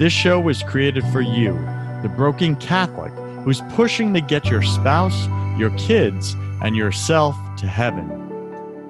[0.00, 1.52] This show was created for you,
[2.00, 3.12] the broken Catholic
[3.44, 8.06] who's pushing to get your spouse, your kids, and yourself to heaven.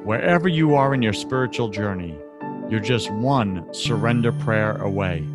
[0.05, 2.17] Wherever you are in your spiritual journey,
[2.69, 5.27] you're just one surrender prayer away.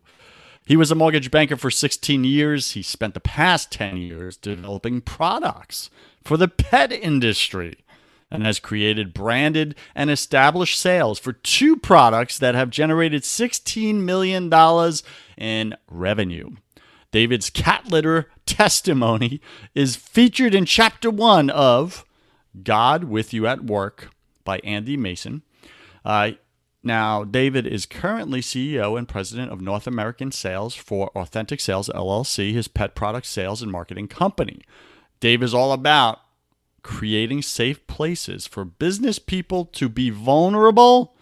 [0.66, 2.72] He was a mortgage banker for 16 years.
[2.72, 5.90] He spent the past 10 years developing products
[6.22, 7.78] for the pet industry
[8.30, 14.52] and has created branded and established sales for two products that have generated $16 million
[15.38, 16.50] in revenue.
[17.12, 19.40] David's cat litter testimony
[19.74, 22.06] is featured in chapter one of
[22.64, 24.10] God with You at Work
[24.44, 25.44] by Andy Mason.
[26.04, 26.32] Uh,
[26.84, 32.54] now, David is currently CEO and president of North American Sales for Authentic Sales LLC,
[32.54, 34.62] his pet product sales and marketing company.
[35.20, 36.20] Dave is all about
[36.84, 41.16] creating safe places for business people to be vulnerable.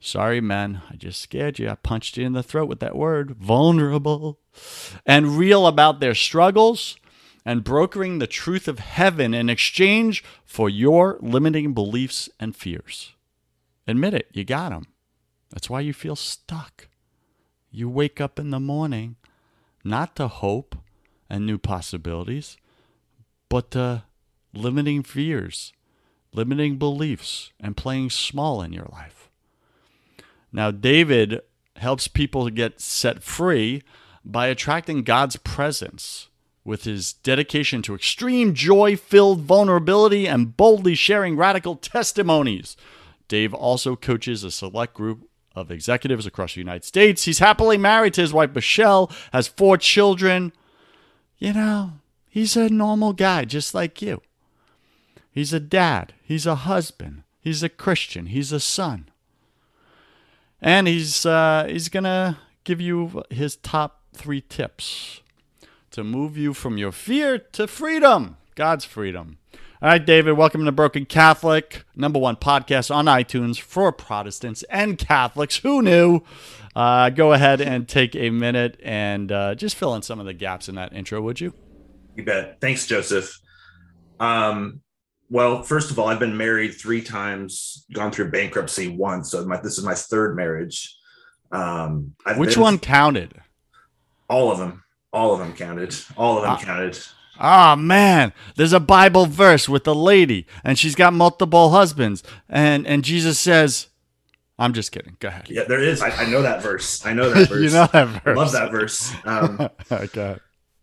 [0.00, 1.68] Sorry, man, I just scared you.
[1.68, 4.38] I punched you in the throat with that word vulnerable.
[5.06, 6.96] And real about their struggles
[7.44, 13.14] and brokering the truth of heaven in exchange for your limiting beliefs and fears.
[13.86, 14.86] Admit it, you got them.
[15.50, 16.88] That's why you feel stuck.
[17.70, 19.16] You wake up in the morning
[19.82, 20.76] not to hope
[21.28, 22.56] and new possibilities,
[23.48, 24.04] but to
[24.56, 25.72] limiting fears,
[26.32, 29.30] limiting beliefs, and playing small in your life.
[30.52, 31.40] Now, David
[31.76, 33.82] helps people get set free
[34.24, 36.28] by attracting God's presence
[36.64, 42.76] with his dedication to extreme joy filled vulnerability and boldly sharing radical testimonies.
[43.28, 47.24] Dave also coaches a select group of executives across the United States.
[47.24, 50.52] He's happily married to his wife Michelle, has four children.
[51.38, 51.92] You know,
[52.28, 54.22] he's a normal guy just like you.
[55.34, 56.14] He's a dad.
[56.22, 57.24] He's a husband.
[57.40, 58.26] He's a Christian.
[58.26, 59.08] He's a son.
[60.62, 65.22] And he's uh, he's gonna give you his top three tips
[65.90, 69.38] to move you from your fear to freedom, God's freedom.
[69.82, 74.96] All right, David, welcome to Broken Catholic, number one podcast on iTunes for Protestants and
[74.96, 75.56] Catholics.
[75.58, 76.20] Who knew?
[76.76, 80.32] Uh, go ahead and take a minute and uh, just fill in some of the
[80.32, 81.54] gaps in that intro, would you?
[82.14, 82.60] You bet.
[82.60, 83.40] Thanks, Joseph.
[84.20, 84.80] Um,
[85.30, 89.30] well, first of all, I've been married three times, gone through bankruptcy once.
[89.30, 90.96] So my, this is my third marriage.
[91.50, 93.40] Um, I've Which one counted?
[94.28, 94.84] All of them.
[95.12, 95.94] All of them counted.
[96.16, 96.98] All of them uh, counted.
[97.40, 102.86] Oh man, there's a Bible verse with a lady, and she's got multiple husbands, and
[102.86, 103.88] and Jesus says,
[104.58, 105.48] "I'm just kidding." Go ahead.
[105.48, 106.00] Yeah, there is.
[106.00, 107.04] I, I know that verse.
[107.04, 107.60] I know that verse.
[107.60, 108.36] you know that verse.
[108.36, 109.12] love that verse.
[109.24, 110.36] Um, okay.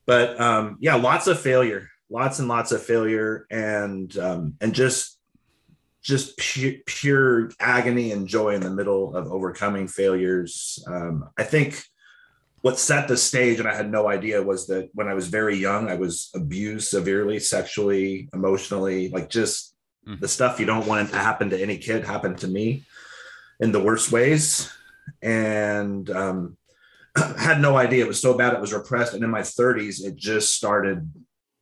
[0.05, 5.17] But um, yeah, lots of failure lots and lots of failure and um, and just
[6.03, 10.83] just pure, pure agony and joy in the middle of overcoming failures.
[10.87, 11.83] Um, I think
[12.61, 15.57] what set the stage, and I had no idea, was that when I was very
[15.57, 19.75] young, I was abused severely, sexually, emotionally, like just
[20.07, 20.19] mm-hmm.
[20.19, 22.83] the stuff you don't want to happen to any kid happened to me
[23.59, 24.71] in the worst ways.
[25.21, 26.57] And um,
[27.37, 29.13] had no idea it was so bad it was repressed.
[29.13, 31.11] And in my 30s, it just started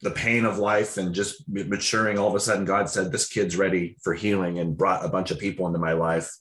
[0.01, 3.57] the pain of life and just maturing all of a sudden god said this kid's
[3.57, 6.35] ready for healing and brought a bunch of people into my life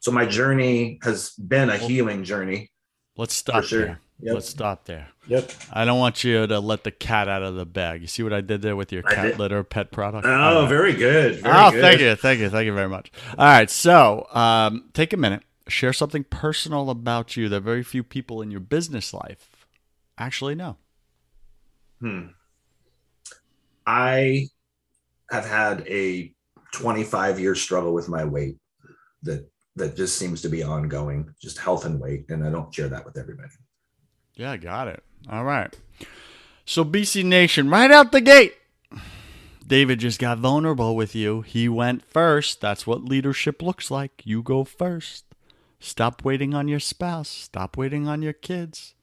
[0.00, 2.70] so my journey has been a healing journey
[3.16, 3.84] let's stop sure.
[3.84, 4.34] there Yep.
[4.34, 5.08] Let's stop there.
[5.26, 5.52] Yep.
[5.70, 8.00] I don't want you to let the cat out of the bag.
[8.00, 10.26] You see what I did there with your cat litter pet product?
[10.26, 10.68] Oh, right.
[10.68, 11.40] very good.
[11.40, 11.82] Very oh, good.
[11.82, 13.12] thank you, thank you, thank you very much.
[13.36, 18.02] All right, so um, take a minute, share something personal about you that very few
[18.02, 19.66] people in your business life
[20.16, 20.76] actually know.
[22.00, 22.28] Hmm.
[23.86, 24.48] I
[25.30, 26.32] have had a
[26.72, 28.56] 25 year struggle with my weight
[29.22, 32.88] that that just seems to be ongoing, just health and weight, and I don't share
[32.88, 33.52] that with everybody.
[34.34, 35.02] Yeah, I got it.
[35.30, 35.74] All right.
[36.64, 38.54] So, BC Nation, right out the gate,
[39.66, 41.42] David just got vulnerable with you.
[41.42, 42.60] He went first.
[42.60, 44.22] That's what leadership looks like.
[44.24, 45.24] You go first.
[45.78, 47.28] Stop waiting on your spouse.
[47.28, 48.94] Stop waiting on your kids.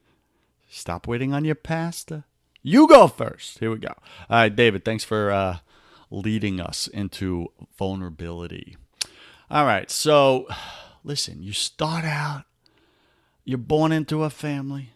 [0.69, 2.25] Stop waiting on your pastor.
[2.63, 3.59] You go first.
[3.59, 3.93] Here we go.
[4.29, 5.57] All right, David, thanks for uh,
[6.09, 8.77] leading us into vulnerability.
[9.51, 10.47] All right, so
[11.03, 12.45] listen, you start out,
[13.43, 14.93] you're born into a family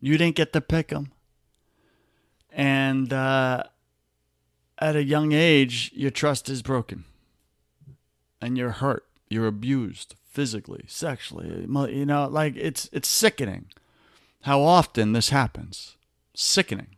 [0.00, 1.12] you didn't get to pick them.
[2.50, 3.64] And uh,
[4.78, 7.04] at a young age, your trust is broken.
[8.40, 9.04] And you're hurt.
[9.28, 11.66] You're abused physically, sexually.
[11.92, 13.66] You know, like it's it's sickening
[14.42, 15.96] how often this happens.
[16.40, 16.94] Sickening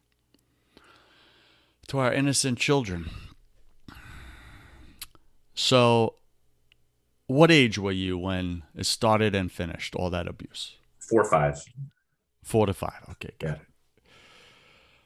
[1.89, 3.09] to our innocent children.
[5.55, 6.17] So,
[7.27, 10.77] what age were you when it started and finished all that abuse?
[10.99, 11.59] Four or five.
[12.43, 13.03] Four to five.
[13.13, 13.61] Okay, got it.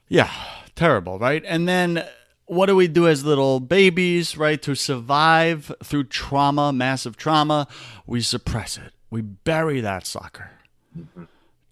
[0.09, 0.29] Yeah,
[0.75, 1.41] terrible, right?
[1.47, 2.03] And then
[2.45, 4.61] what do we do as little babies, right?
[4.63, 7.69] To survive through trauma, massive trauma,
[8.05, 8.91] we suppress it.
[9.09, 10.51] We bury that sucker
[10.97, 11.23] mm-hmm.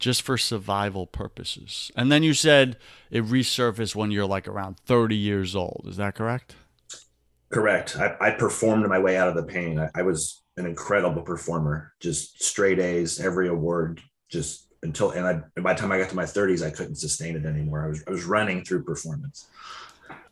[0.03, 1.89] Just for survival purposes.
[1.95, 2.77] And then you said
[3.09, 5.85] it resurfaced when you're like around 30 years old.
[5.87, 6.55] Is that correct?
[7.49, 7.95] Correct.
[7.95, 9.79] I, I performed my way out of the pain.
[9.79, 15.61] I, I was an incredible performer, just straight A's, every award, just until and I
[15.61, 17.85] by the time I got to my 30s, I couldn't sustain it anymore.
[17.85, 19.47] I was I was running through performance.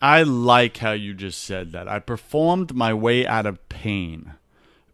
[0.02, 1.88] I like how you just said that.
[1.88, 4.34] I performed my way out of pain.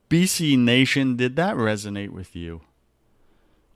[0.08, 2.62] BC Nation, did that resonate with you?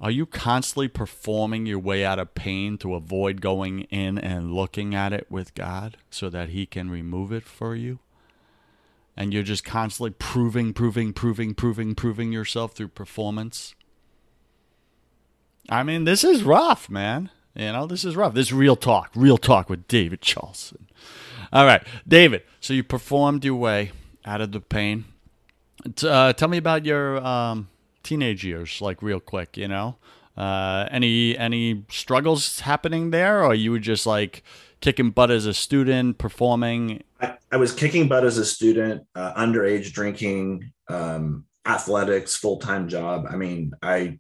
[0.02, 4.96] Are you constantly performing your way out of pain to avoid going in and looking
[4.96, 8.00] at it with God so that He can remove it for you?
[9.16, 13.76] And you're just constantly proving, proving, proving, proving, proving yourself through performance?
[15.70, 17.30] I mean, this is rough, man.
[17.54, 18.34] You know, this is rough.
[18.34, 20.88] This is real talk, real talk with David Charlson.
[21.54, 22.42] All right, David.
[22.60, 23.92] So you performed your way
[24.26, 25.06] out of the pain.
[26.02, 27.68] Uh, tell me about your um,
[28.04, 29.58] teenage years, like real quick.
[29.58, 29.98] You know,
[30.38, 34.44] uh, any any struggles happening there, or you were just like
[34.80, 37.04] kicking butt as a student, performing?
[37.20, 42.88] I, I was kicking butt as a student, uh, underage drinking, um, athletics, full time
[42.88, 43.26] job.
[43.30, 44.20] I mean, I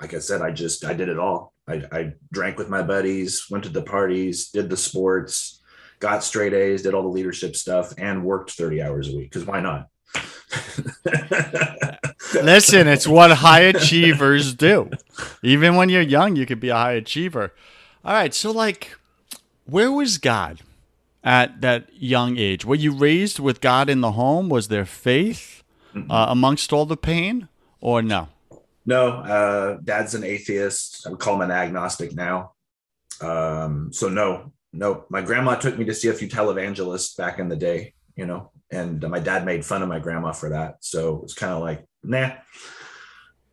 [0.00, 1.52] like I said, I just I did it all.
[1.66, 5.60] I, I drank with my buddies, went to the parties, did the sports,
[5.98, 9.30] got straight A's, did all the leadership stuff, and worked 30 hours a week.
[9.30, 9.88] Because why not?
[12.34, 14.90] Listen, it's what high achievers do.
[15.42, 17.52] Even when you're young, you could be a high achiever.
[18.04, 18.96] All right, so like,
[19.64, 20.60] where was God
[21.24, 22.64] at that young age?
[22.64, 24.48] Were you raised with God in the home?
[24.48, 25.62] Was there faith
[25.94, 27.48] uh, amongst all the pain,
[27.80, 28.28] or no?
[28.86, 31.06] No, uh, dad's an atheist.
[31.06, 32.52] I would call him an agnostic now.
[33.20, 35.04] Um, so no, no.
[35.10, 38.50] My grandma took me to see a few televangelists back in the day, you know,
[38.70, 40.76] and my dad made fun of my grandma for that.
[40.80, 42.32] So it's kind of like, nah.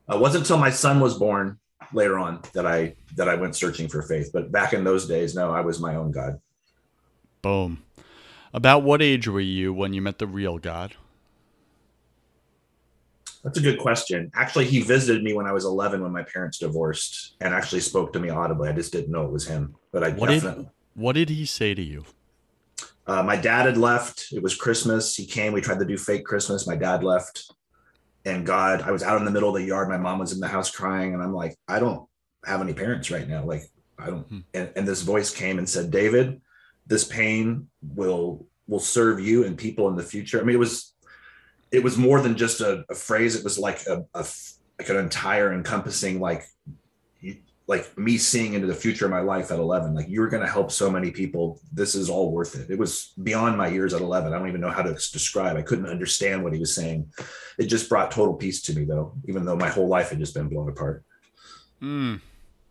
[0.09, 1.59] It wasn't until my son was born
[1.93, 4.29] later on that I that I went searching for faith.
[4.33, 6.39] But back in those days, no, I was my own God.
[7.41, 7.83] Boom.
[8.53, 10.95] About what age were you when you met the real God?
[13.43, 14.31] That's a good question.
[14.33, 18.11] Actually, he visited me when I was 11 when my parents divorced and actually spoke
[18.13, 18.69] to me audibly.
[18.69, 20.63] I just didn't know it was him, but I what definitely.
[20.63, 22.05] Did, what did he say to you?
[23.07, 24.27] Uh, my dad had left.
[24.31, 25.15] It was Christmas.
[25.15, 25.53] He came.
[25.53, 26.67] We tried to do fake Christmas.
[26.67, 27.51] My dad left.
[28.25, 29.89] And God, I was out in the middle of the yard.
[29.89, 31.13] My mom was in the house crying.
[31.13, 32.07] And I'm like, I don't
[32.45, 33.43] have any parents right now.
[33.43, 33.63] Like,
[33.99, 34.27] I don't.
[34.27, 34.39] Hmm.
[34.53, 36.41] And, and this voice came and said, David,
[36.87, 40.39] this pain will will serve you and people in the future.
[40.39, 40.93] I mean, it was
[41.71, 43.35] it was more than just a, a phrase.
[43.35, 44.25] It was like a, a,
[44.79, 46.45] like an entire encompassing like
[47.67, 50.51] like me seeing into the future of my life at 11 like you're going to
[50.51, 54.01] help so many people this is all worth it it was beyond my years at
[54.01, 57.11] 11 i don't even know how to describe i couldn't understand what he was saying
[57.57, 60.33] it just brought total peace to me though even though my whole life had just
[60.33, 61.03] been blown apart
[61.81, 62.19] mm.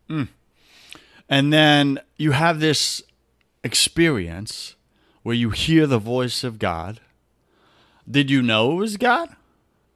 [0.09, 0.29] Mm.
[1.29, 3.03] and then you have this
[3.63, 4.77] experience
[5.23, 7.01] where you hear the voice of god
[8.09, 9.31] did you know it was God?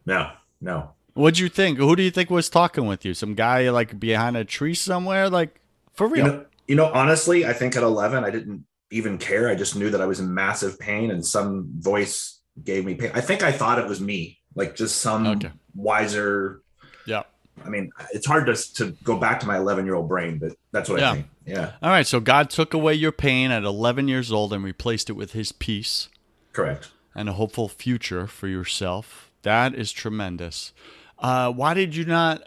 [0.06, 0.92] No, no.
[1.18, 1.78] What'd you think?
[1.78, 3.12] Who do you think was talking with you?
[3.12, 5.28] Some guy like behind a tree somewhere?
[5.28, 5.60] Like
[5.92, 6.24] for real?
[6.24, 9.48] You know, you know, honestly, I think at 11, I didn't even care.
[9.48, 13.10] I just knew that I was in massive pain and some voice gave me pain.
[13.14, 15.50] I think I thought it was me, like just some okay.
[15.74, 16.62] wiser.
[17.04, 17.24] Yeah.
[17.64, 20.52] I mean, it's hard to, to go back to my 11 year old brain, but
[20.70, 21.10] that's what yeah.
[21.10, 21.26] I think.
[21.44, 21.72] Yeah.
[21.82, 22.06] All right.
[22.06, 25.50] So God took away your pain at 11 years old and replaced it with his
[25.50, 26.10] peace.
[26.52, 26.92] Correct.
[27.12, 29.32] And a hopeful future for yourself.
[29.42, 30.72] That is tremendous.
[31.18, 32.42] Uh, why did you not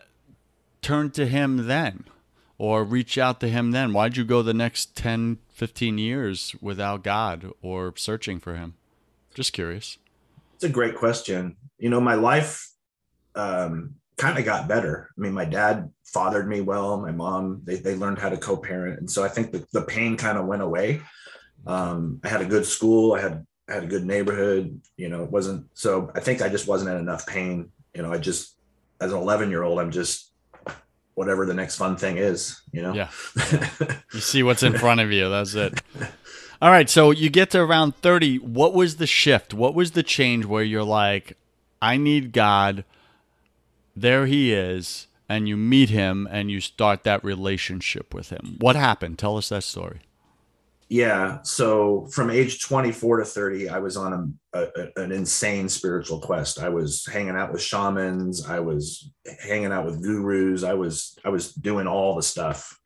[0.81, 2.05] turn to him then
[2.57, 3.93] or reach out to him then?
[3.93, 8.75] Why'd you go the next 10, 15 years without God or searching for him?
[9.33, 9.97] Just curious.
[10.55, 11.55] It's a great question.
[11.77, 12.69] You know, my life
[13.35, 15.09] um, kind of got better.
[15.17, 16.97] I mean, my dad fathered me well.
[16.97, 18.99] My mom, they, they learned how to co-parent.
[18.99, 21.01] And so I think the, the pain kind of went away.
[21.65, 23.13] Um, I had a good school.
[23.13, 26.67] I had, had a good neighborhood, you know, it wasn't, so I think I just
[26.67, 27.71] wasn't in enough pain.
[27.95, 28.57] You know, I just
[29.01, 30.29] as an 11 year old, I'm just
[31.15, 32.93] whatever the next fun thing is, you know?
[32.93, 33.09] Yeah.
[33.51, 33.69] yeah.
[34.13, 35.29] you see what's in front of you.
[35.29, 35.81] That's it.
[36.61, 36.89] All right.
[36.89, 38.37] So you get to around 30.
[38.37, 39.53] What was the shift?
[39.53, 41.37] What was the change where you're like,
[41.81, 42.85] I need God.
[43.95, 45.07] There he is.
[45.27, 48.57] And you meet him and you start that relationship with him.
[48.59, 49.17] What happened?
[49.17, 50.01] Tell us that story
[50.91, 56.19] yeah so from age 24 to 30 i was on a, a, an insane spiritual
[56.19, 56.59] quest.
[56.59, 59.09] I was hanging out with shamans i was
[59.41, 62.77] hanging out with gurus i was i was doing all the stuff.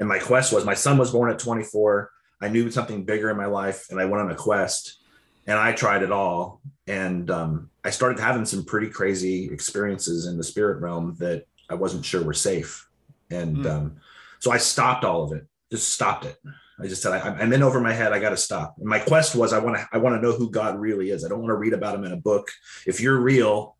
[0.00, 3.36] And my quest was my son was born at 24 i knew something bigger in
[3.36, 5.02] my life and i went on a quest
[5.46, 6.62] and i tried it all.
[6.86, 11.74] And um, i started having some pretty crazy experiences in the spirit realm that i
[11.74, 12.88] wasn't sure were safe.
[13.30, 13.70] And mm.
[13.70, 13.96] um,
[14.38, 16.38] so i stopped all of it just stopped it
[16.80, 18.12] I just said I, am in over my head.
[18.12, 18.76] I got to stop.
[18.78, 21.24] And my quest was I want to I want to know who God really is.
[21.24, 22.48] I don't want to read about him in a book.
[22.86, 23.76] If you're real,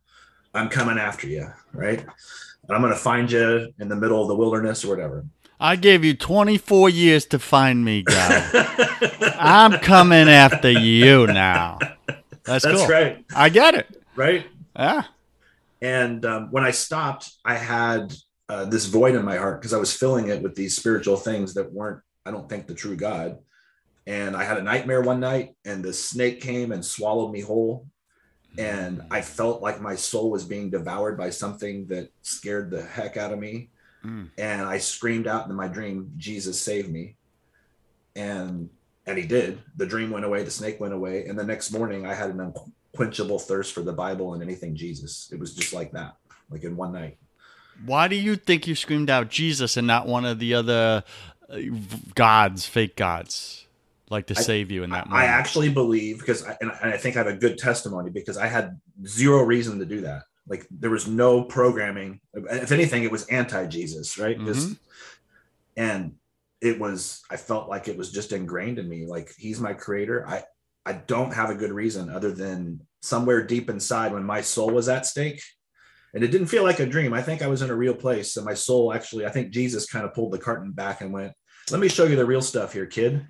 [0.54, 2.00] I'm coming after you, right?
[2.00, 5.24] And I'm going to find you in the middle of the wilderness or whatever.
[5.58, 8.50] I gave you 24 years to find me, God.
[9.38, 11.78] I'm coming after you now.
[12.44, 12.88] That's, That's cool.
[12.88, 13.24] right.
[13.34, 14.02] I get it.
[14.16, 14.46] Right.
[14.76, 15.04] Yeah.
[15.80, 18.12] And um, when I stopped, I had
[18.48, 21.54] uh, this void in my heart because I was filling it with these spiritual things
[21.54, 23.38] that weren't I don't think the true God.
[24.06, 27.86] And I had a nightmare one night, and the snake came and swallowed me whole.
[28.58, 33.16] And I felt like my soul was being devoured by something that scared the heck
[33.16, 33.70] out of me.
[34.04, 34.28] Mm.
[34.36, 37.16] And I screamed out in my dream, Jesus save me.
[38.14, 38.68] And
[39.06, 39.60] and he did.
[39.76, 41.26] The dream went away, the snake went away.
[41.26, 42.40] And the next morning I had an
[42.92, 45.30] unquenchable thirst for the Bible and anything Jesus.
[45.32, 46.16] It was just like that,
[46.50, 47.18] like in one night.
[47.84, 51.02] Why do you think you screamed out Jesus and not one of the other
[52.14, 53.66] gods, fake gods,
[54.10, 55.24] like to I, save you in that moment.
[55.24, 58.46] I actually believe because, I, and I think I have a good testimony because I
[58.46, 60.22] had zero reason to do that.
[60.46, 62.20] Like there was no programming.
[62.34, 64.36] If anything, it was anti-Jesus, right?
[64.36, 64.46] Mm-hmm.
[64.46, 64.76] Just
[65.76, 66.14] and
[66.60, 67.22] it was.
[67.30, 69.06] I felt like it was just ingrained in me.
[69.06, 70.26] Like he's my creator.
[70.26, 70.42] I
[70.84, 74.88] I don't have a good reason other than somewhere deep inside when my soul was
[74.88, 75.40] at stake
[76.14, 77.12] and it didn't feel like a dream.
[77.12, 78.36] I think I was in a real place.
[78.36, 81.32] And my soul actually, I think Jesus kind of pulled the curtain back and went,
[81.70, 83.26] let me show you the real stuff here, kid.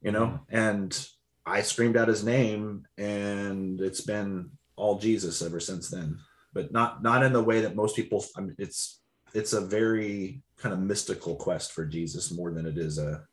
[0.00, 0.56] You know, mm-hmm.
[0.56, 1.08] and
[1.46, 6.18] I screamed out his name, and it's been all Jesus ever since then.
[6.52, 8.24] But not not in the way that most people.
[8.36, 9.00] I mean, it's
[9.34, 13.24] it's a very kind of mystical quest for Jesus more than it is a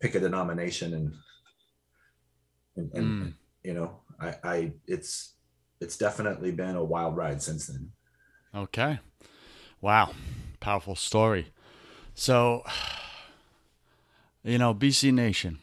[0.00, 1.14] pick a denomination and
[2.76, 3.34] and, and mm.
[3.62, 5.34] you know I I it's
[5.80, 7.92] it's definitely been a wild ride since then.
[8.54, 8.98] Okay.
[9.80, 10.12] Wow.
[10.60, 11.52] Powerful story.
[12.14, 12.64] So
[14.44, 15.58] you know, BC Nation,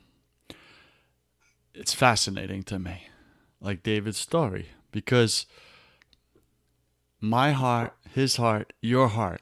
[1.74, 3.08] it's fascinating to me,
[3.62, 5.46] like David's story, because
[7.20, 9.42] my heart, his heart, your heart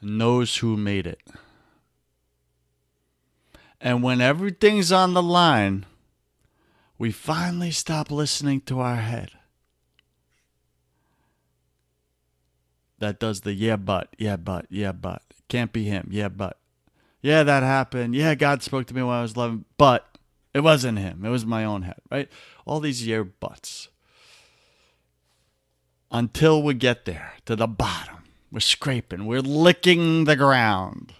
[0.00, 1.20] knows who made it.
[3.80, 5.84] And when everything's on the line,
[6.98, 9.30] we finally stop listening to our head.
[12.98, 15.22] That does the yeah, but, yeah, but, yeah, but.
[15.48, 16.58] Can't be him, yeah, but
[17.24, 18.14] yeah, that happened.
[18.14, 20.18] Yeah, God spoke to me when I was 11, but
[20.52, 21.24] it wasn't him.
[21.24, 22.28] It was my own head, right?
[22.66, 23.88] All these year buts.
[26.10, 31.14] Until we get there to the bottom, we're scraping, we're licking the ground.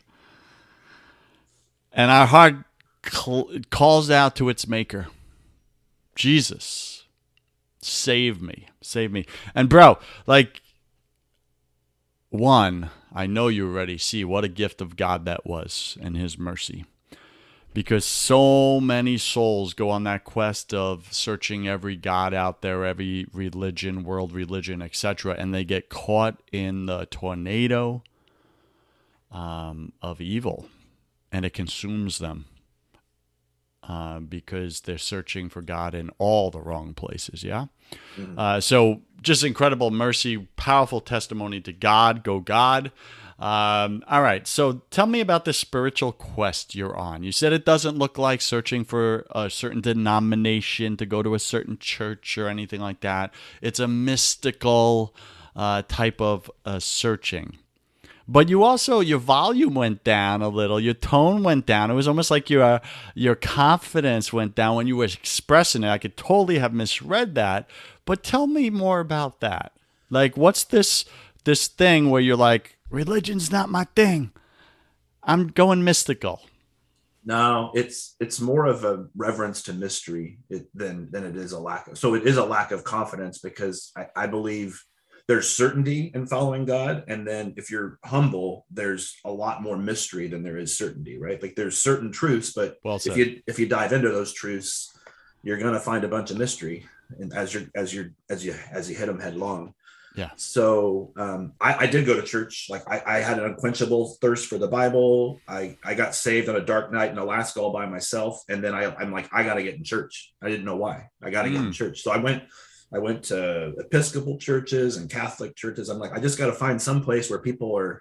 [1.91, 2.57] And our heart
[3.03, 5.07] cl- calls out to its maker
[6.15, 7.07] Jesus,
[7.81, 9.25] save me, save me.
[9.55, 10.61] And, bro, like,
[12.29, 16.37] one, I know you already see what a gift of God that was and His
[16.39, 16.85] mercy.
[17.75, 23.27] because so many souls go on that quest of searching every god out there every
[23.33, 28.03] religion world religion etc and they get caught in the tornado
[29.33, 30.67] um, of evil
[31.33, 32.45] and it consumes them
[33.89, 37.67] uh, because they're searching for god in all the wrong places yeah
[38.17, 38.39] mm-hmm.
[38.39, 42.91] uh, so just incredible mercy powerful testimony to god go god
[43.39, 44.47] um, all right.
[44.47, 47.23] So tell me about the spiritual quest you're on.
[47.23, 51.39] You said it doesn't look like searching for a certain denomination to go to a
[51.39, 53.35] certain church or anything like that.
[53.61, 55.15] It's a mystical
[55.57, 57.59] uh, type of uh, searching.
[58.27, 61.91] But you also your volume went down a little, your tone went down.
[61.91, 62.79] It was almost like your uh,
[63.15, 65.91] your confidence went down when you were expressing it.
[65.91, 67.69] I could totally have misread that.
[68.07, 69.73] But tell me more about that.
[70.11, 71.05] Like, what's this
[71.45, 74.33] this thing where you're like, religion's not my thing.
[75.23, 76.43] I'm going mystical.
[77.27, 80.39] No, it's it's more of a reverence to mystery
[80.75, 81.99] than than it is a lack of.
[81.99, 84.83] So it is a lack of confidence because I, I believe
[85.27, 90.29] there's certainty in following God, and then if you're humble, there's a lot more mystery
[90.29, 91.41] than there is certainty, right?
[91.41, 94.93] Like there's certain truths, but well if you if you dive into those truths,
[95.43, 96.87] you're gonna find a bunch of mystery,
[97.19, 99.75] and as you're as you're as you as you hit them headlong.
[100.15, 100.31] Yeah.
[100.37, 102.69] So um, I, I, did go to church.
[102.71, 105.41] Like I, I, had an unquenchable thirst for the Bible.
[105.49, 108.41] I, I got saved on a dark night in Alaska all by myself.
[108.49, 110.33] And then I, I'm like, I got to get in church.
[110.41, 111.09] I didn't know why.
[111.21, 111.53] I got to mm.
[111.53, 111.73] get in hmm.
[111.73, 112.03] church.
[112.03, 112.45] So I went,
[112.95, 115.89] I went to Episcopal churches and Catholic churches.
[115.89, 118.01] I'm like, I just got to find some place where people are,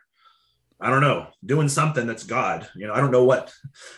[0.80, 2.70] I don't know, doing something that's God.
[2.76, 3.52] You know, I don't know what.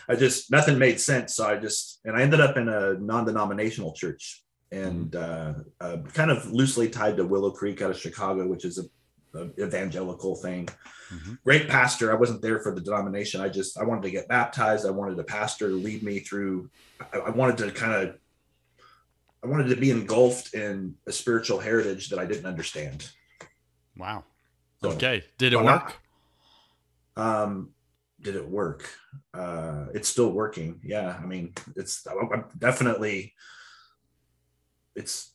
[0.08, 1.34] I just nothing made sense.
[1.34, 5.60] So I just and I ended up in a non-denominational church and mm-hmm.
[5.80, 9.38] uh, uh, kind of loosely tied to Willow Creek out of Chicago, which is a,
[9.38, 10.66] a evangelical thing.
[11.12, 11.34] Mm-hmm.
[11.44, 12.10] Great pastor.
[12.10, 13.42] I wasn't there for the denomination.
[13.42, 14.86] I just I wanted to get baptized.
[14.86, 16.70] I wanted a pastor to lead me through.
[17.12, 18.16] I, I wanted to kind of
[19.46, 23.08] I wanted to be engulfed in a spiritual heritage that I didn't understand.
[23.96, 24.24] Wow.
[24.82, 25.22] So, okay.
[25.38, 25.94] Did it work?
[27.16, 27.70] um,
[28.20, 28.90] did it work?
[29.32, 30.80] Uh, it's still working.
[30.82, 31.16] Yeah.
[31.22, 33.34] I mean, it's I'm definitely
[34.96, 35.34] it's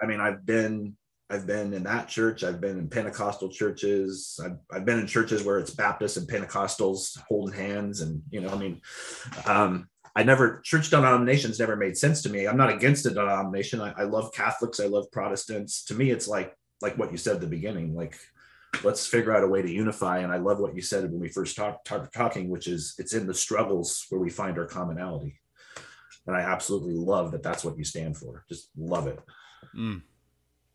[0.00, 0.94] i mean i've been
[1.30, 5.42] i've been in that church i've been in pentecostal churches i've, I've been in churches
[5.42, 8.82] where it's baptists and pentecostals holding hands and you know i mean
[9.46, 13.80] um, i never church denominations never made sense to me i'm not against a denomination
[13.80, 17.36] I, I love catholics i love protestants to me it's like like what you said
[17.36, 18.18] at the beginning like
[18.84, 21.28] let's figure out a way to unify and i love what you said when we
[21.28, 25.40] first talked talk, talking which is it's in the struggles where we find our commonality
[26.26, 28.44] and I absolutely love that that's what you stand for.
[28.48, 29.18] Just love it.
[29.76, 30.02] Mm.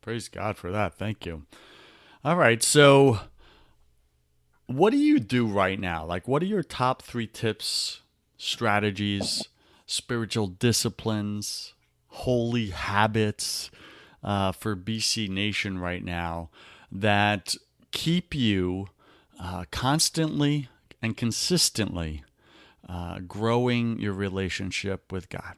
[0.00, 0.94] Praise God for that.
[0.94, 1.46] Thank you.
[2.24, 2.62] All right.
[2.62, 3.20] So,
[4.66, 6.04] what do you do right now?
[6.04, 8.02] Like, what are your top three tips,
[8.36, 9.48] strategies,
[9.86, 11.74] spiritual disciplines,
[12.08, 13.70] holy habits
[14.22, 16.50] uh, for BC Nation right now
[16.90, 17.54] that
[17.92, 18.88] keep you
[19.40, 20.68] uh, constantly
[21.02, 22.24] and consistently
[22.88, 25.54] uh, growing your relationship with God?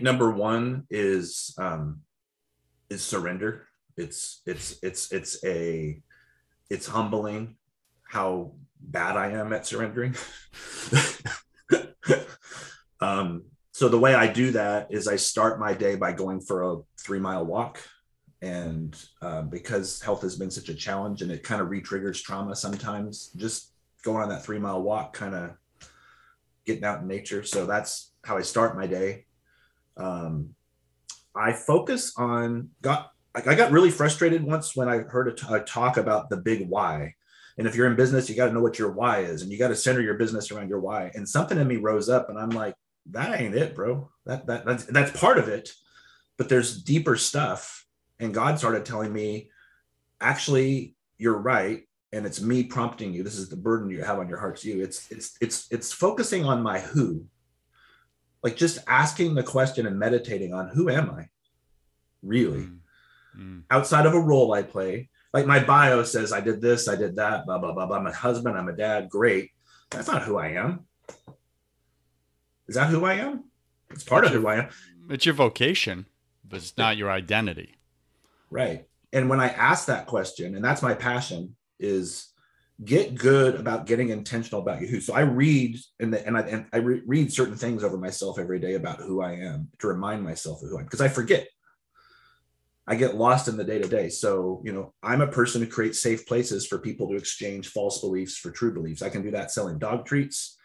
[0.00, 2.00] Number one is um,
[2.90, 3.68] is surrender.
[3.96, 6.00] It's it's it's it's a
[6.68, 7.56] it's humbling
[8.16, 10.14] how bad I am at surrendering.
[13.00, 16.62] um, so the way I do that is I start my day by going for
[16.62, 17.78] a three mile walk.
[18.40, 22.56] And uh, because health has been such a challenge and it kind of re-triggers trauma
[22.56, 25.50] sometimes, just going on that three mile walk kind of
[26.64, 27.44] getting out in nature.
[27.44, 29.26] So that's how I start my day.
[29.98, 30.54] Um,
[31.34, 35.60] I focus on got I got really frustrated once when I heard a, t- a
[35.60, 37.12] talk about the big why.
[37.58, 39.58] And if you're in business, you got to know what your why is, and you
[39.58, 41.10] got to center your business around your why.
[41.14, 42.74] And something in me rose up, and I'm like,
[43.10, 44.10] that ain't it, bro.
[44.26, 45.70] That that that's that's part of it,
[46.36, 47.86] but there's deeper stuff.
[48.18, 49.50] And God started telling me,
[50.20, 54.28] actually, you're right and it's me prompting you this is the burden you have on
[54.28, 57.24] your heart's you it's it's it's it's focusing on my who
[58.42, 61.28] like just asking the question and meditating on who am i
[62.22, 62.78] really mm.
[63.36, 63.62] Mm.
[63.70, 67.14] outside of a role i play like my bio says i did this i did
[67.16, 67.98] that blah blah blah blah.
[67.98, 69.10] I'm a husband i'm a dad.
[69.10, 69.50] Great.
[69.90, 70.86] That's not who i am.
[72.68, 73.44] Is that who i am?
[73.90, 74.68] It's part it's of your, who i am.
[75.10, 76.06] it's your vocation
[76.48, 77.74] but it's not your identity.
[78.50, 78.86] Right.
[79.12, 82.32] And when i ask that question and that's my passion is
[82.82, 84.86] get good about getting intentional about you.
[84.86, 85.00] Who.
[85.02, 88.38] So I read and the, and I and I re- read certain things over myself
[88.38, 91.08] every day about who I am to remind myself of who I am because I
[91.08, 91.46] forget.
[92.86, 94.08] I get lost in the day to day.
[94.08, 98.00] So, you know, I'm a person who creates safe places for people to exchange false
[98.00, 99.02] beliefs for true beliefs.
[99.02, 100.56] I can do that selling dog treats.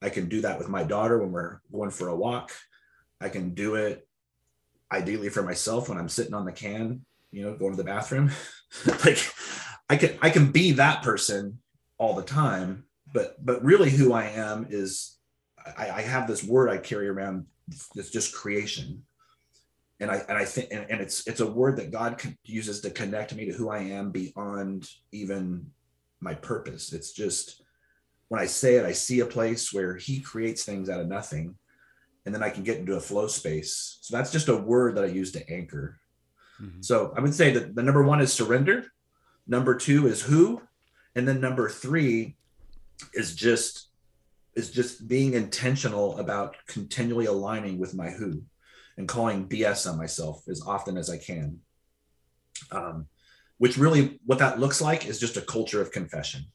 [0.00, 2.52] I can do that with my daughter when we're going for a walk.
[3.20, 4.06] I can do it
[4.92, 8.30] ideally for myself when I'm sitting on the can, you know, going to the bathroom.
[9.04, 9.18] like
[9.88, 11.58] I can I can be that person
[11.98, 15.16] all the time, but but really who I am is
[15.76, 17.46] I, I have this word I carry around
[17.94, 19.02] that's just creation.
[20.00, 22.90] And I and I think and, and it's it's a word that God uses to
[22.90, 25.70] connect me to who I am beyond even
[26.20, 26.92] my purpose.
[26.92, 27.62] It's just
[28.28, 31.54] when I say it, I see a place where he creates things out of nothing.
[32.24, 33.98] And then I can get into a flow space.
[34.00, 36.00] So that's just a word that I use to anchor.
[36.60, 36.82] Mm-hmm.
[36.82, 38.86] So I would say that the number one is surrender.
[39.46, 40.60] Number two is who.
[41.14, 42.36] And then number three
[43.14, 43.88] is just
[44.54, 48.42] is just being intentional about continually aligning with my who
[48.96, 51.60] and calling BS on myself as often as I can.
[52.70, 53.06] Um,
[53.58, 56.46] which really what that looks like is just a culture of confession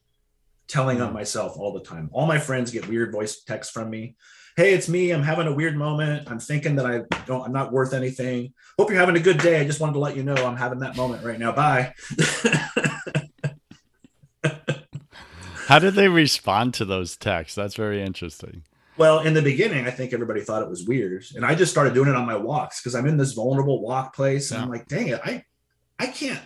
[0.67, 1.15] telling on mm.
[1.15, 2.09] myself all the time.
[2.13, 4.15] All my friends get weird voice texts from me.
[4.57, 5.11] Hey, it's me.
[5.11, 6.29] I'm having a weird moment.
[6.29, 8.53] I'm thinking that I don't, I'm not worth anything.
[8.77, 9.59] Hope you're having a good day.
[9.59, 11.51] I just wanted to let you know I'm having that moment right now.
[11.51, 11.93] Bye.
[15.67, 17.55] How did they respond to those texts?
[17.55, 18.63] That's very interesting.
[19.01, 21.25] Well, in the beginning, I think everybody thought it was weird.
[21.35, 24.15] And I just started doing it on my walks because I'm in this vulnerable walk
[24.15, 24.51] place.
[24.51, 24.63] And yeah.
[24.63, 25.43] I'm like, dang it, I
[25.99, 26.41] I can't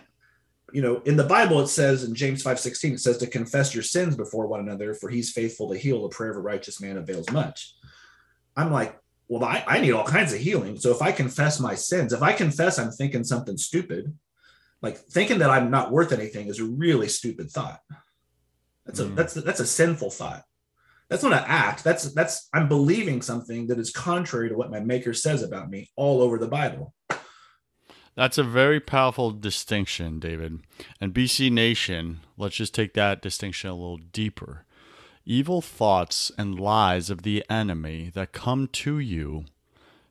[0.72, 3.74] you know, in the Bible, it says in James 5 16, it says to confess
[3.74, 6.02] your sins before one another, for he's faithful to heal.
[6.02, 7.74] The prayer of a righteous man avails much.
[8.56, 10.78] I'm like, well, I, I need all kinds of healing.
[10.78, 14.16] So if I confess my sins, if I confess I'm thinking something stupid,
[14.82, 17.80] like thinking that I'm not worth anything is a really stupid thought.
[18.84, 19.14] That's a mm.
[19.14, 20.42] that's that's a sinful thought.
[21.08, 21.84] That's not an act.
[21.84, 25.88] That's that's I'm believing something that is contrary to what my maker says about me
[25.96, 26.94] all over the Bible.
[28.16, 30.60] That's a very powerful distinction, David.
[31.00, 34.64] And BC Nation, let's just take that distinction a little deeper.
[35.26, 39.44] Evil thoughts and lies of the enemy that come to you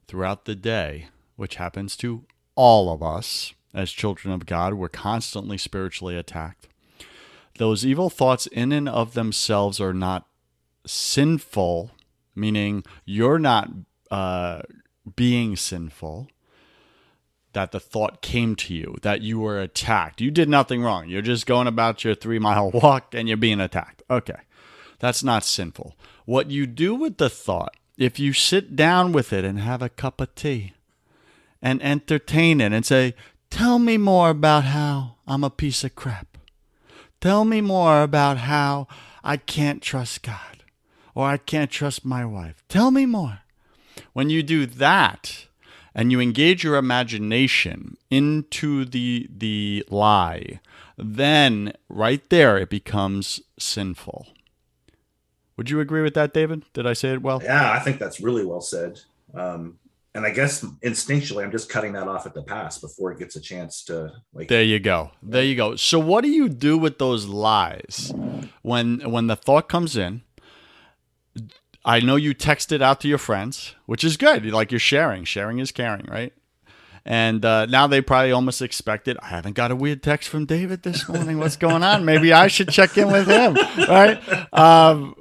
[0.08, 5.58] throughout the day, which happens to all of us as children of God, we're constantly
[5.58, 6.68] spiritually attacked.
[7.58, 10.28] Those evil thoughts, in and of themselves, are not
[10.86, 11.92] sinful,
[12.36, 13.70] meaning you're not
[14.12, 14.62] uh,
[15.16, 16.28] being sinful
[17.54, 20.22] that the thought came to you that you were attacked.
[20.22, 21.08] You did nothing wrong.
[21.08, 24.04] You're just going about your three mile walk and you're being attacked.
[24.10, 24.40] Okay.
[25.00, 25.96] That's not sinful.
[26.26, 29.90] What you do with the thought, if you sit down with it and have a
[29.90, 30.74] cup of tea
[31.62, 33.16] and entertain it and say,
[33.50, 36.38] Tell me more about how I'm a piece of crap.
[37.22, 38.88] Tell me more about how
[39.24, 40.55] I can't trust God
[41.16, 42.64] or I can't trust my wife.
[42.70, 43.40] Tell me more.
[44.14, 45.48] When you do that,
[45.96, 50.60] and you engage your imagination into the the lie,
[50.98, 54.28] then right there it becomes sinful.
[55.58, 56.64] Would you agree with that, David?
[56.74, 57.42] Did I say it well?
[57.42, 59.00] Yeah, I think that's really well said.
[59.34, 59.80] Um,
[60.14, 63.38] and I guess instinctually, I'm just cutting that off at the pass before it gets
[63.38, 64.50] a chance to like.
[64.50, 65.12] There you go.
[65.24, 65.78] There you go.
[65.78, 68.14] So, what do you do with those lies
[68.62, 70.24] when when the thought comes in?
[71.86, 74.44] I know you texted out to your friends, which is good.
[74.46, 75.24] Like you're sharing.
[75.24, 76.34] Sharing is caring, right?
[77.06, 79.16] And uh, now they probably almost expect it.
[79.22, 81.38] I haven't got a weird text from David this morning.
[81.38, 82.04] What's going on?
[82.04, 83.54] Maybe I should check in with him,
[83.88, 84.20] right?
[84.52, 85.16] Um,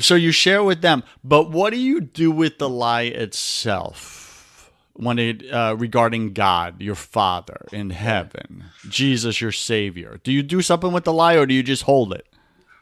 [0.00, 1.04] so you share with them.
[1.22, 6.96] But what do you do with the lie itself when it uh, regarding God, your
[6.96, 10.18] Father in heaven, Jesus, your Savior?
[10.24, 12.26] Do you do something with the lie, or do you just hold it?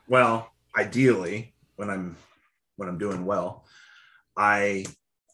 [0.08, 2.16] Well, ideally, when I'm
[2.76, 3.66] when I'm doing well,
[4.36, 4.84] I,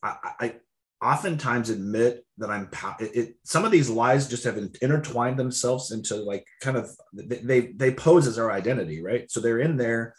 [0.03, 0.55] I, I
[1.03, 2.69] oftentimes admit that I'm
[3.01, 7.73] it, it, some of these lies just have intertwined themselves into like kind of they
[7.75, 9.31] they pose as our identity, right?
[9.31, 10.15] So they're in there.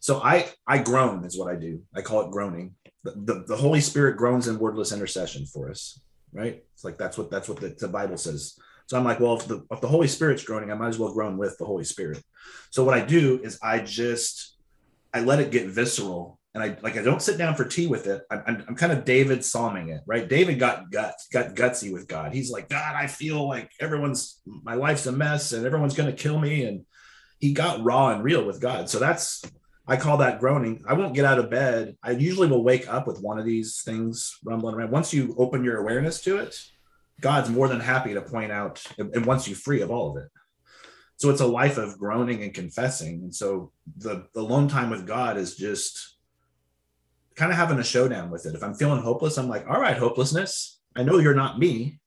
[0.00, 1.82] So I I groan is what I do.
[1.94, 2.74] I call it groaning.
[3.04, 6.00] The, the, the Holy Spirit groans in wordless intercession for us,
[6.32, 6.64] right?
[6.72, 8.58] It's like that's what that's what the, the Bible says.
[8.86, 11.12] So I'm like, well, if the if the Holy Spirit's groaning, I might as well
[11.12, 12.22] groan with the Holy Spirit.
[12.70, 14.56] So what I do is I just
[15.12, 18.06] I let it get visceral and I like I don't sit down for tea with
[18.06, 18.22] it.
[18.30, 20.28] I'm, I'm, I'm, kind of David psalming it, right?
[20.28, 22.32] David got guts, got gutsy with God.
[22.32, 26.38] He's like, God, I feel like everyone's my life's a mess and everyone's gonna kill
[26.38, 26.64] me.
[26.64, 26.84] And
[27.40, 28.88] he got raw and real with God.
[28.88, 29.42] So that's
[29.86, 30.84] I call that groaning.
[30.88, 31.96] I won't get out of bed.
[32.02, 34.92] I usually will wake up with one of these things rumbling around.
[34.92, 36.56] Once you open your awareness to it,
[37.20, 40.30] God's more than happy to point out and once you free of all of it.
[41.16, 43.22] So it's a life of groaning and confessing.
[43.24, 46.13] And so the the alone time with God is just
[47.36, 48.54] kind of having a showdown with it.
[48.54, 50.78] If I'm feeling hopeless, I'm like, all right, hopelessness.
[50.96, 51.98] I know you're not me,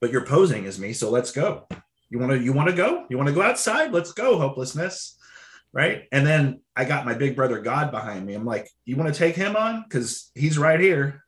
[0.00, 0.92] but you're posing as me.
[0.92, 1.66] So let's go.
[2.10, 3.06] You want to, you want to go?
[3.08, 3.92] You want to go outside?
[3.92, 5.16] Let's go, hopelessness.
[5.72, 6.04] right?
[6.12, 8.34] And then I got my big brother God behind me.
[8.34, 9.82] I'm like, you want to take him on?
[9.82, 11.24] Because he's right here.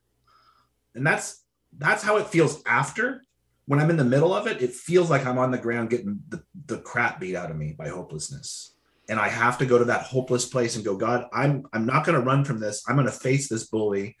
[0.93, 1.43] And that's
[1.77, 3.21] that's how it feels after.
[3.67, 6.19] When I'm in the middle of it, it feels like I'm on the ground getting
[6.29, 8.74] the, the crap beat out of me by hopelessness.
[9.07, 12.05] And I have to go to that hopeless place and go, God, I'm I'm not
[12.05, 12.83] going to run from this.
[12.87, 14.17] I'm going to face this bully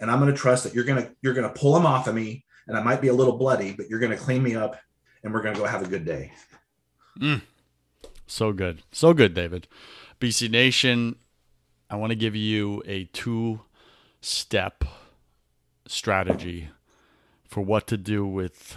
[0.00, 2.08] and I'm going to trust that you're going to you're going to pull him off
[2.08, 4.56] of me and I might be a little bloody, but you're going to clean me
[4.56, 4.76] up
[5.22, 6.32] and we're going to go have a good day.
[7.20, 7.42] Mm.
[8.26, 8.82] So good.
[8.90, 9.68] So good, David.
[10.20, 11.16] BC Nation,
[11.90, 13.60] I want to give you a two
[14.20, 14.84] step
[15.86, 16.70] strategy
[17.46, 18.76] for what to do with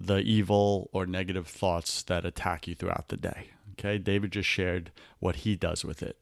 [0.00, 3.50] the evil or negative thoughts that attack you throughout the day.
[3.82, 3.98] Okay.
[3.98, 6.18] David just shared what he does with it.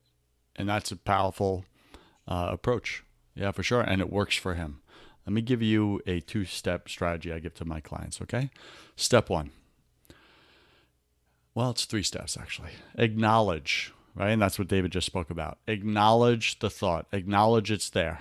[0.56, 1.64] And that's a powerful
[2.26, 3.04] uh, approach.
[3.34, 3.80] Yeah, for sure.
[3.80, 4.80] And it works for him.
[5.26, 8.20] Let me give you a two step strategy I give to my clients.
[8.20, 8.50] Okay.
[8.96, 9.50] Step one
[11.54, 12.70] well, it's three steps actually.
[12.96, 14.30] Acknowledge, right?
[14.30, 15.58] And that's what David just spoke about.
[15.66, 18.20] Acknowledge the thought, acknowledge it's there.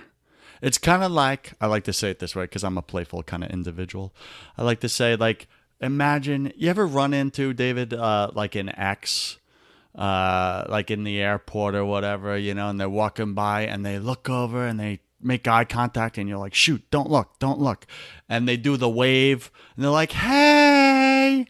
[0.60, 3.22] It's kind of like, I like to say it this way because I'm a playful
[3.22, 4.14] kind of individual.
[4.58, 5.48] I like to say, like,
[5.80, 9.38] imagine you ever run into David, uh, like an ex,
[9.94, 13.98] uh, like in the airport or whatever, you know, and they're walking by and they
[13.98, 17.86] look over and they make eye contact and you're like, shoot, don't look, don't look.
[18.28, 21.46] And they do the wave and they're like, hey,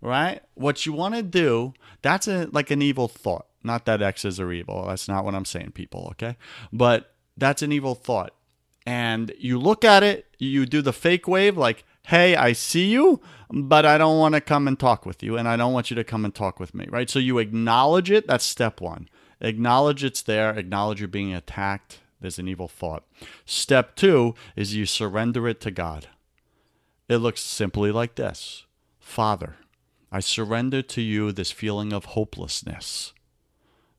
[0.00, 0.42] right?
[0.54, 3.46] What you want to do, that's a like an evil thought.
[3.62, 4.86] Not that exes are evil.
[4.86, 6.36] That's not what I'm saying, people, okay?
[6.72, 8.32] But that's an evil thought.
[8.86, 13.20] And you look at it, you do the fake wave like, "Hey, I see you,
[13.50, 15.96] but I don't want to come and talk with you and I don't want you
[15.96, 17.10] to come and talk with me." Right?
[17.10, 19.08] So you acknowledge it, that's step 1.
[19.40, 22.00] Acknowledge it's there, acknowledge you're being attacked.
[22.20, 23.04] There's an evil thought.
[23.44, 26.08] Step 2 is you surrender it to God.
[27.08, 28.64] It looks simply like this.
[28.98, 29.56] Father,
[30.10, 33.12] I surrender to you this feeling of hopelessness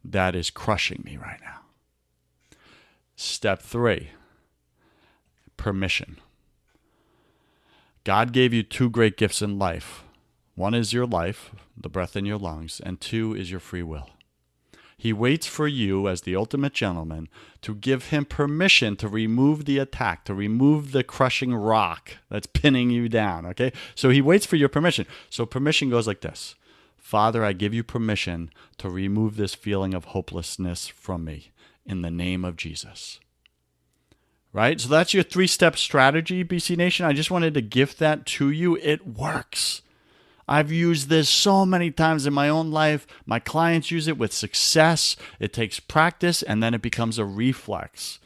[0.03, 1.61] that is crushing me right now.
[3.15, 4.11] Step three
[5.57, 6.17] permission.
[8.07, 10.05] God gave you two great gifts in life.
[10.55, 14.11] One is your life, the breath in your lungs, and two is your free will.
[14.97, 17.27] He waits for you, as the ultimate gentleman,
[17.63, 22.91] to give him permission to remove the attack, to remove the crushing rock that's pinning
[22.91, 23.45] you down.
[23.45, 23.73] Okay?
[23.93, 25.05] So he waits for your permission.
[25.29, 26.55] So permission goes like this
[26.95, 31.51] Father, I give you permission to remove this feeling of hopelessness from me
[31.85, 33.19] in the name of Jesus.
[34.53, 34.79] Right?
[34.81, 37.05] So that's your three step strategy, BC Nation.
[37.05, 38.75] I just wanted to gift that to you.
[38.77, 39.81] It works.
[40.47, 43.05] I've used this so many times in my own life.
[43.25, 45.17] My clients use it with success.
[45.39, 48.19] It takes practice and then it becomes a reflex.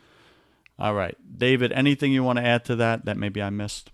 [0.78, 1.18] All right.
[1.38, 3.92] David, anything you want to add to that that maybe I missed?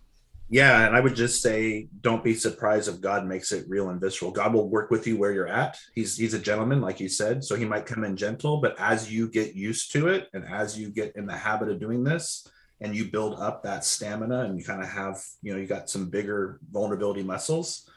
[0.49, 3.99] Yeah, and I would just say don't be surprised if God makes it real and
[3.99, 4.31] visceral.
[4.31, 5.77] God will work with you where you're at.
[5.93, 9.11] He's he's a gentleman like you said, so he might come in gentle, but as
[9.11, 12.47] you get used to it and as you get in the habit of doing this
[12.79, 15.89] and you build up that stamina and you kind of have, you know, you got
[15.89, 17.89] some bigger vulnerability muscles,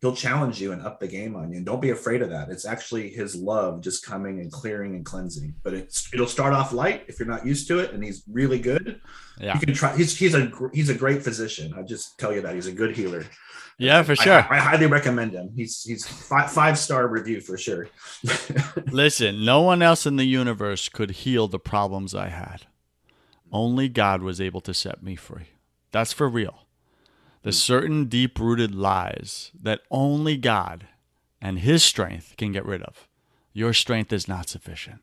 [0.00, 1.58] he'll challenge you and up the game on you.
[1.58, 2.48] And don't be afraid of that.
[2.48, 5.54] It's actually his love just coming and clearing and cleansing.
[5.62, 8.58] But it's it'll start off light if you're not used to it, and he's really
[8.58, 9.00] good.
[9.38, 9.96] Yeah, you can try.
[9.96, 11.74] He's he's a he's a great physician.
[11.76, 13.24] I just tell you that he's a good healer.
[13.78, 14.46] Yeah, for sure.
[14.50, 15.52] I, I highly recommend him.
[15.54, 17.88] He's he's five five star review for sure.
[18.90, 22.66] Listen, no one else in the universe could heal the problems I had.
[23.52, 25.48] Only God was able to set me free.
[25.92, 26.66] That's for real
[27.42, 30.86] the certain deep rooted lies that only God
[31.40, 33.08] and His strength can get rid of.
[33.52, 35.00] Your strength is not sufficient.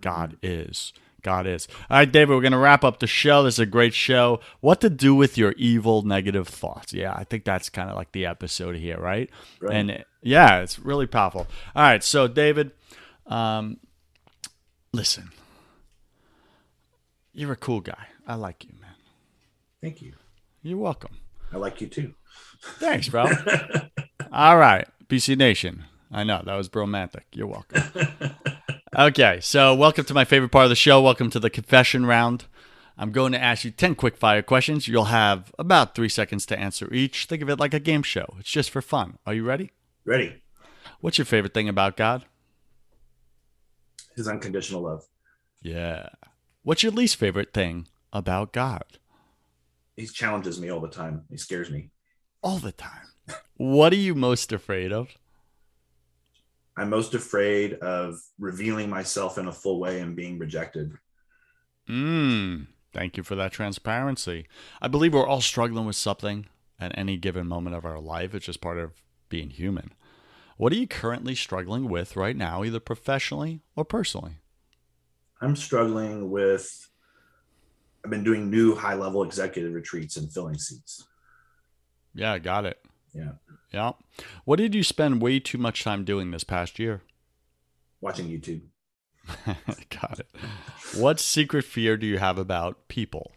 [0.00, 0.92] God is.
[1.22, 1.68] God is.
[1.88, 3.44] All right, David, we're going to wrap up the show.
[3.44, 4.40] This is a great show.
[4.60, 6.92] What to do with your evil, negative thoughts.
[6.92, 9.30] Yeah, I think that's kind of like the episode here, right?
[9.60, 9.74] right.
[9.74, 11.46] And yeah, it's really powerful.
[11.74, 12.72] All right, so, David,
[13.26, 13.78] um,
[14.92, 15.30] listen,
[17.32, 18.06] you're a cool guy.
[18.26, 18.94] I like you, man.
[19.80, 20.14] Thank you.
[20.62, 21.21] You're welcome.
[21.52, 22.14] I like you too.
[22.62, 23.26] Thanks, bro.
[24.32, 25.84] All right, BC Nation.
[26.10, 27.26] I know that was romantic.
[27.32, 27.82] You're welcome.
[28.98, 31.02] okay, so welcome to my favorite part of the show.
[31.02, 32.46] Welcome to the confession round.
[32.96, 34.88] I'm going to ask you 10 quick fire questions.
[34.88, 37.24] You'll have about three seconds to answer each.
[37.24, 38.26] Think of it like a game show.
[38.38, 39.18] It's just for fun.
[39.26, 39.72] Are you ready?
[40.04, 40.42] Ready.
[41.00, 42.24] What's your favorite thing about God?
[44.14, 45.04] His unconditional love.
[45.62, 46.10] Yeah.
[46.62, 48.98] What's your least favorite thing about God?
[49.96, 51.22] He challenges me all the time.
[51.30, 51.90] He scares me
[52.42, 53.06] all the time.
[53.56, 55.08] what are you most afraid of?
[56.76, 60.92] I'm most afraid of revealing myself in a full way and being rejected.
[61.88, 64.46] Mm, thank you for that transparency.
[64.80, 66.46] I believe we're all struggling with something
[66.80, 68.34] at any given moment of our life.
[68.34, 68.92] It's just part of
[69.28, 69.92] being human.
[70.56, 74.36] What are you currently struggling with right now, either professionally or personally?
[75.40, 76.88] I'm struggling with,
[78.04, 81.06] I've been doing new high level executive retreats and filling seats.
[82.14, 82.84] Yeah, got it.
[83.14, 83.32] Yeah.
[83.72, 83.92] Yeah.
[84.44, 87.02] What did you spend way too much time doing this past year?
[88.00, 88.62] Watching YouTube.
[89.46, 90.28] got it.
[90.96, 93.32] What secret fear do you have about people?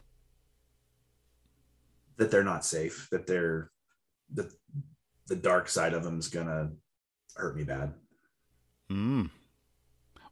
[2.18, 3.72] That they're not safe, that they're,
[4.34, 4.52] that
[5.28, 6.70] the dark side of them is going to
[7.36, 7.94] hurt me bad.
[8.90, 9.30] Mm.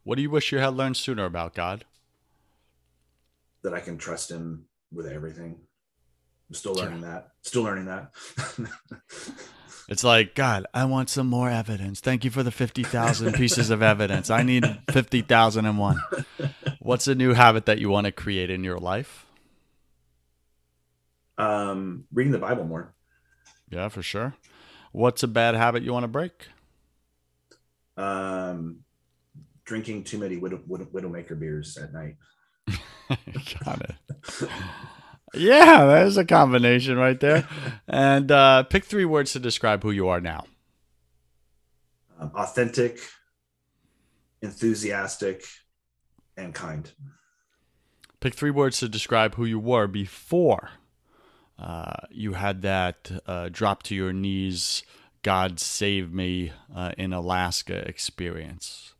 [0.04, 1.86] What do you wish you had learned sooner about God?
[3.64, 5.60] That I can trust Him with everything.
[6.50, 7.10] I'm still learning sure.
[7.10, 7.30] that.
[7.42, 8.12] Still learning that.
[9.90, 12.00] it's like, God, I want some more evidence.
[12.00, 14.30] Thank you for the 50,000 pieces of evidence.
[14.30, 16.04] I need 50,001.
[16.80, 19.26] What's a new habit that you want to create in your life?
[21.38, 22.94] Um, reading the Bible more.
[23.70, 24.36] Yeah, for sure.
[24.92, 26.50] What's a bad habit you want to break?
[27.98, 28.82] Um,
[29.66, 32.18] drinking too many Widow, Widow, Widowmaker beers at night.
[33.66, 34.50] Got it.
[35.34, 37.48] yeah, there's a combination right there.
[37.88, 40.46] And uh, pick three words to describe who you are now.
[42.20, 43.00] Um, authentic,
[44.42, 45.44] enthusiastic,
[46.38, 46.92] and kind.
[48.20, 50.70] Pick three words to describe who you were before
[51.60, 54.84] uh, you had that uh, drop to your knees,
[55.22, 58.94] God save me uh, in Alaska experience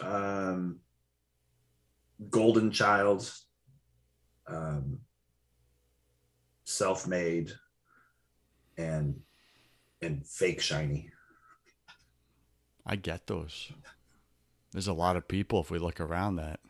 [0.00, 0.80] um,
[2.30, 3.30] golden child,
[4.46, 4.98] um,
[6.64, 7.52] self-made,
[8.76, 9.20] and
[10.00, 11.10] and fake shiny.
[12.84, 13.70] I get those.
[14.72, 16.60] There's a lot of people if we look around that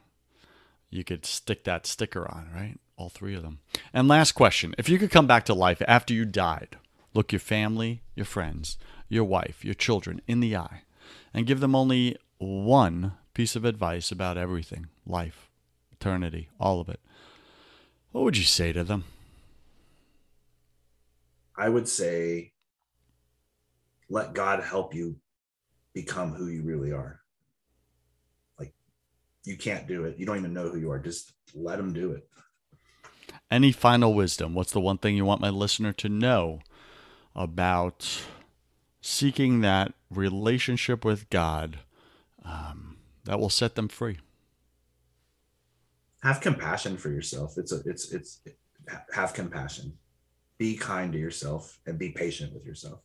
[0.93, 2.79] you could stick that sticker on, right?
[2.97, 3.61] All three of them.
[3.93, 6.77] And last question if you could come back to life after you died,
[7.15, 8.77] look your family, your friends,
[9.09, 10.83] your wife, your children in the eye,
[11.33, 15.51] and give them only one piece of advice about everything life,
[15.93, 17.01] eternity, all of it,
[18.13, 19.05] what would you say to them?
[21.57, 22.53] I would say,
[24.09, 25.17] let God help you
[25.95, 27.21] become who you really are.
[28.59, 28.75] Like,
[29.45, 30.19] you can't do it.
[30.19, 30.99] You don't even know who you are.
[30.99, 32.29] Just let Him do it.
[33.51, 34.55] Any final wisdom?
[34.55, 36.61] What's the one thing you want my listener to know
[37.35, 38.23] about
[39.01, 41.81] seeking that relationship with God?
[42.45, 44.19] Um, that will set them free.
[46.23, 47.59] Have compassion for yourself.
[47.59, 48.41] It's a it's it's
[49.13, 49.95] have compassion.
[50.59, 53.01] Be kind to yourself and be patient with yourself.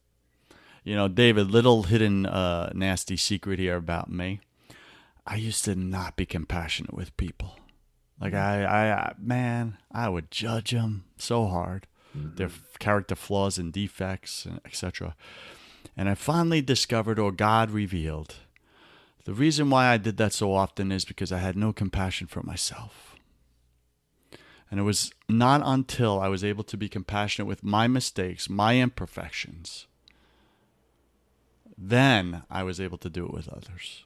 [0.84, 4.40] You know, David, little hidden uh, nasty secret here about me.
[5.26, 7.58] I used to not be compassionate with people.
[8.20, 12.36] Like I, I, man, I would judge them so hard, mm-hmm.
[12.36, 12.50] their
[12.80, 15.16] character flaws and defects, and etc.
[15.96, 18.36] And I finally discovered, or God revealed,
[19.28, 22.42] the reason why I did that so often is because I had no compassion for
[22.44, 23.14] myself.
[24.72, 28.80] And it was not until I was able to be compassionate with my mistakes, my
[28.80, 29.86] imperfections,
[31.78, 34.06] then I was able to do it with others.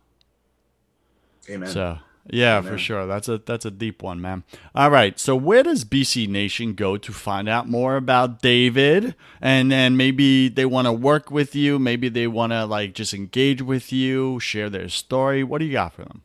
[1.47, 1.69] Amen.
[1.69, 3.07] So yeah, for sure.
[3.07, 4.43] That's a that's a deep one, man.
[4.75, 5.19] All right.
[5.19, 9.15] So where does BC Nation go to find out more about David?
[9.41, 13.13] And then maybe they want to work with you, maybe they want to like just
[13.13, 15.43] engage with you, share their story.
[15.43, 16.21] What do you got for them?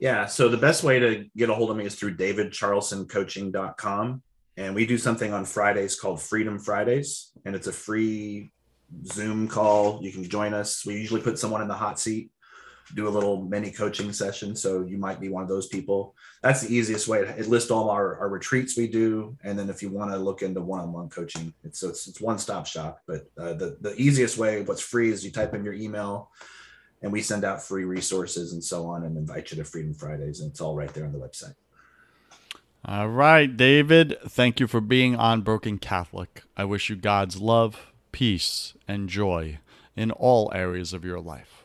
[0.00, 4.22] Yeah, so the best way to get a hold of me is through davidcharlsoncoaching.com
[4.56, 8.50] and we do something on Fridays called Freedom Fridays and it's a free
[9.06, 10.00] Zoom call.
[10.02, 10.84] You can join us.
[10.84, 12.30] We usually put someone in the hot seat
[12.94, 14.54] do a little mini coaching session.
[14.54, 16.14] So you might be one of those people.
[16.42, 17.20] That's the easiest way.
[17.20, 19.36] It lists all our, our retreats we do.
[19.42, 23.00] And then if you want to look into one-on-one coaching, it's, it's, it's one-stop shop,
[23.06, 26.30] but uh, the, the easiest way, what's free is you type in your email
[27.02, 30.40] and we send out free resources and so on and invite you to Freedom Fridays.
[30.40, 31.54] And it's all right there on the website.
[32.86, 36.42] All right, David, thank you for being on Broken Catholic.
[36.54, 39.58] I wish you God's love, peace, and joy
[39.96, 41.64] in all areas of your life.